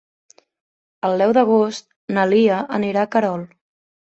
El 1.09 1.21
deu 1.23 1.35
d'agost 1.39 1.87
na 2.17 2.25
Lia 2.33 2.59
anirà 2.79 3.05
a 3.07 3.11
Querol. 3.17 3.49